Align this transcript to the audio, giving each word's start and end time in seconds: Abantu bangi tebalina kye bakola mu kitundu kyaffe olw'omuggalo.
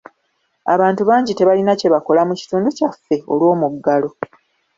Abantu 0.73 1.01
bangi 1.09 1.31
tebalina 1.33 1.73
kye 1.79 1.89
bakola 1.95 2.21
mu 2.29 2.33
kitundu 2.39 2.67
kyaffe 2.77 3.15
olw'omuggalo. 3.31 4.09